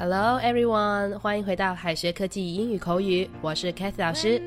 [0.00, 4.40] Hello everyone，欢迎回到海学科技英语口语，我是 Kathy 老师。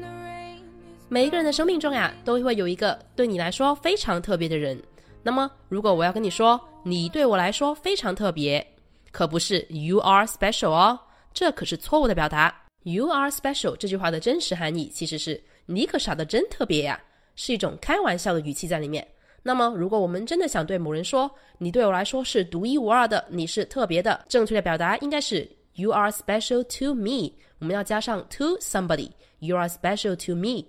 [1.10, 4.82] 每一个人的生命中呀，都会有一个对你来说非常特别的人。
[5.22, 8.66] 那么，如果我要跟你说你对我来说非常特别，
[9.12, 10.98] 可不是 You are special 哦，
[11.34, 12.56] 这可是错误的表达。
[12.84, 16.98] You are special 这句话的真实含义其实是你可傻的真特别呀，
[17.36, 19.06] 是一种开玩笑的语气在里面。
[19.44, 27.32] 那么，如果我们真的想对某人说，你对我来说是独一无二的，你是特别的，正确的表达应该是 You are special to me。
[27.60, 29.10] 我们要加上 to somebody。
[29.40, 30.66] You are special to me。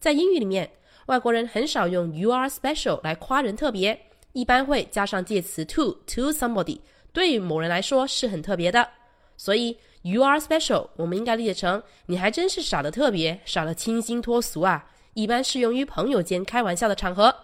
[0.00, 0.68] 在英语里面，
[1.06, 3.96] 外国人很少用 You are special 来夸人特别，
[4.32, 6.80] 一般会加上介词 to to somebody。
[7.12, 8.88] 对于某人来说是很特别的，
[9.36, 14.84] 所以 You are special，我们应该理解成你还真是傻的特别，傻的清新脱俗啊。
[15.14, 17.34] 一般适用于朋友间开玩笑的场合。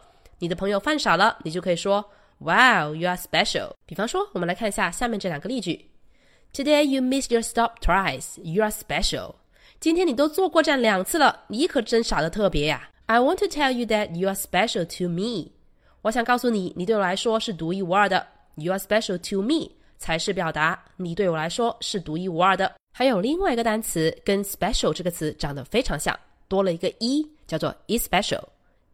[0.42, 2.04] 你的朋友犯傻了，你就可以说
[2.38, 3.74] Wow, you are special。
[3.86, 5.88] 比方说，我们来看一下下面这两个例句
[6.52, 8.42] ：Today you missed your stop twice.
[8.42, 9.36] You are special。
[9.78, 15.52] 今天你都坐过站两次了，你可真傻的特别呀！I want to tell you that you are special to me。
[16.00, 18.26] 我想告诉你，你对我来说是独一无二的。
[18.56, 22.74] You are special to me 才是表达你对我来说是独一无二的。
[22.92, 26.18] 还有另外一个单词跟 special 这个词长得非常像，
[26.48, 28.42] 多了一个 e，叫做 especial。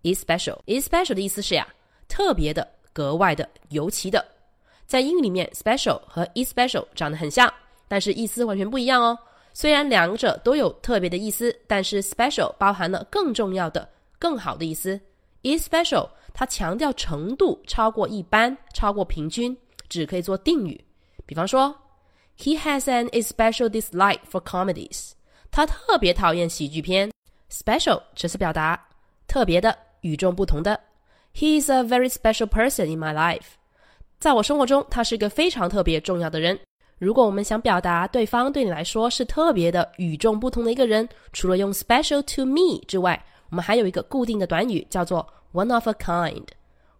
[0.03, 1.67] Especial，especial 的意思是呀，
[2.09, 4.25] 特别的、格外的、尤其的。
[4.87, 7.53] 在英语里面，special 和 especial 长得很像，
[7.87, 9.19] 但是意思完全不一样哦。
[9.53, 14.99] 虽然两者都有特别的意思，但是 special 包含了更重要的、更好的意思。
[15.43, 19.57] especial 它强调程度超过一般、超过平均，
[19.89, 20.83] 只可以做定语。
[21.27, 21.75] 比方说
[22.39, 25.13] ，He has an especial dislike for comedies。
[25.51, 27.11] 他特别讨厌喜剧片。
[27.51, 28.89] special 这是表达
[29.27, 29.77] 特别的。
[30.01, 30.81] 与众不同的
[31.35, 33.57] ，He is a very special person in my life。
[34.19, 36.59] 在我生活中，他是一个非常特别重要的人。
[36.99, 46.45] 如果我们想表达对方对你来说是特别的、与众不同的一个人，除了用 special to me 之外，我们还有一个固定的短语，叫做 one of a kind。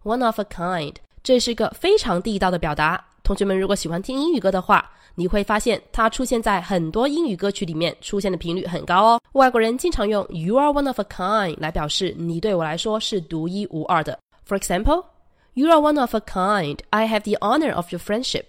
[0.03, 3.08] one of a kind，这是一个非常地道的表达。
[3.29, 9.21] 同学们，如果喜欢听英语歌的话，你会发现它出现在很多英语歌曲里面，出现的频率很高哦。
[9.33, 14.17] 外国人经常用 "You are one of a kind" 来表示你对我来说是独一无二的。
[14.47, 15.05] For example,
[15.53, 16.79] "You are one of a kind.
[16.89, 18.45] I have the honor of your friendship."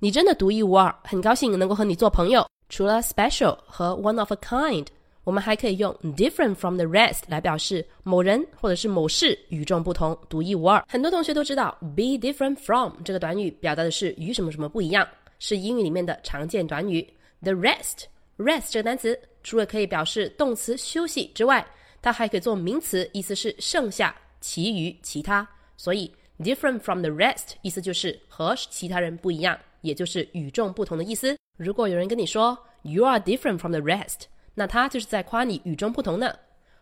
[0.00, 2.44] 你真的独一无二，很高兴能够和你做朋友。
[2.68, 4.88] 除了 special 和 one of a kind，
[5.24, 10.84] 我们还可以用 different from the rest 来表示某人或者是某事与众不同、独一无二。
[10.88, 15.06] 很多同学都知道 be different from 这个短语表达的是与什么什么不一样。
[15.40, 17.06] 是英语里面的常见短语。
[17.42, 21.66] The rest，rest 这个单词除了可以表示动词休息之外，
[22.00, 25.46] 它还可以做名词，意思是剩下、其余、其他。
[25.76, 31.36] 所以 different from the rest 意思就是和其他人不一样，也就是与众不同的意思。
[31.58, 34.22] 如果有人跟你说 you are different from the rest，
[34.54, 36.34] 那他就是在夸你与众不同呢。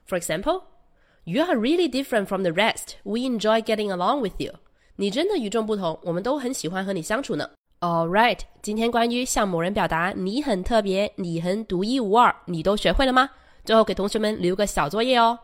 [0.09, 2.95] For example，you are really different from the rest.
[3.05, 4.53] We enjoy getting along with you.
[4.97, 7.51] 你真的与众不同，我们都很喜欢和你相处呢。
[7.81, 13.29] All right，今天关于向某人表达你很特别、你很独一无二，你都学会了吗？
[13.65, 15.39] 最后给同学们留个小作业哦。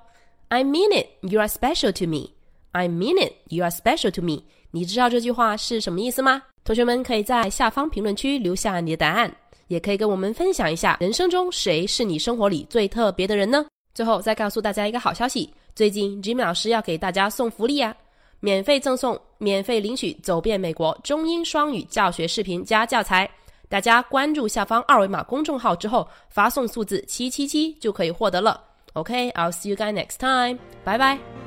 [0.49, 2.31] I mean it, you are special to me.
[2.73, 4.45] I mean it, you are special to me.
[4.71, 6.43] 你知道这句话是什么意思吗？
[6.63, 9.35] 同学们可以在下方评论区留下你的答案，
[9.69, 13.65] 也可以跟我们分享一下人生中谁是你生活里最特别的人呢？
[13.95, 17.95] 最后再告诉大家一个好消息，最近 Jimmy 老师要给大家送福利啊！
[18.41, 23.29] 免费赠送、免费领取走遍美国中英双语教学视频加教材，
[23.69, 28.63] 大家关注下方二维码公众号之后，发送数字七七七就可以获得了。
[28.93, 31.38] OK，I'll see you guys next time，拜拜。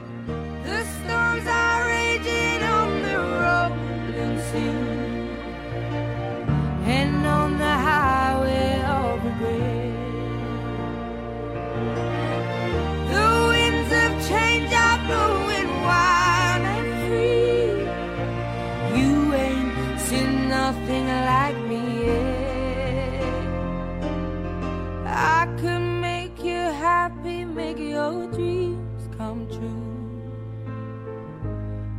[27.56, 29.88] Make your dreams come true.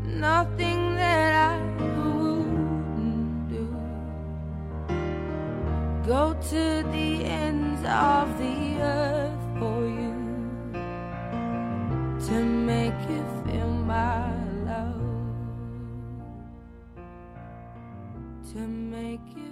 [0.04, 3.66] Nothing that I wouldn't do.
[6.06, 10.14] Go to the ends of the earth for you
[12.26, 14.32] to make you feel my
[14.66, 15.02] love.
[18.52, 19.51] to make you